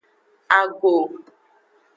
Ago. 0.59 0.95